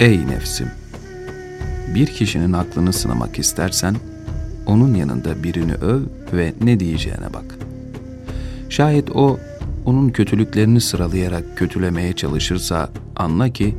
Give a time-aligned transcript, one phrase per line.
[0.00, 0.70] Ey nefsim!
[1.94, 3.96] Bir kişinin aklını sınamak istersen,
[4.66, 6.00] onun yanında birini öv
[6.32, 7.58] ve ne diyeceğine bak.
[8.68, 9.38] Şayet o,
[9.84, 13.74] onun kötülüklerini sıralayarak kötülemeye çalışırsa anla ki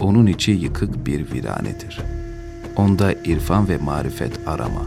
[0.00, 2.00] onun içi yıkık bir viranedir.
[2.76, 4.82] Onda irfan ve marifet arama.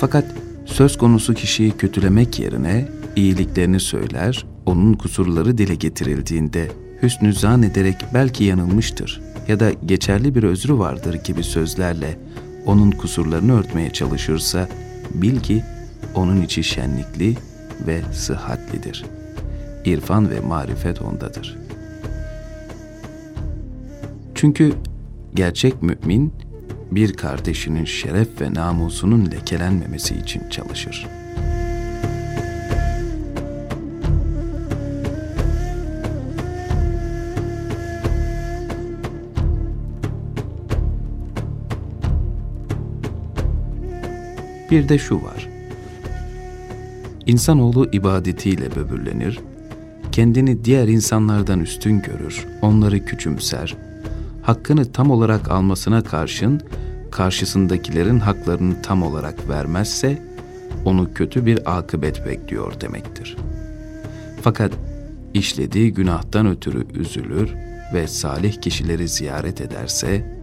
[0.00, 0.24] Fakat
[0.66, 6.68] söz konusu kişiyi kötülemek yerine iyiliklerini söyler, onun kusurları dile getirildiğinde
[7.02, 12.18] hüsnü zan ederek belki yanılmıştır ya da geçerli bir özrü vardır gibi sözlerle
[12.66, 14.68] onun kusurlarını örtmeye çalışırsa
[15.14, 15.64] bil ki
[16.14, 17.36] onun içi şenlikli
[17.86, 19.04] ve sıhhatlidir.
[19.84, 21.58] İrfan ve marifet ondadır.
[24.34, 24.72] Çünkü
[25.34, 26.32] gerçek mümin
[26.90, 31.27] bir kardeşinin şeref ve namusunun lekelenmemesi için çalışır.''
[44.70, 45.48] Bir de şu var.
[47.26, 49.40] İnsanoğlu ibadetiyle böbürlenir,
[50.12, 53.76] kendini diğer insanlardan üstün görür, onları küçümser,
[54.42, 56.60] hakkını tam olarak almasına karşın
[57.10, 60.22] karşısındakilerin haklarını tam olarak vermezse
[60.84, 63.36] onu kötü bir akıbet bekliyor demektir.
[64.42, 64.72] Fakat
[65.34, 67.54] işlediği günahtan ötürü üzülür
[67.94, 70.37] ve salih kişileri ziyaret ederse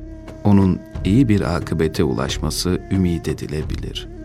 [0.46, 4.16] onun iyi bir akıbete ulaşması ümit edilebilir.''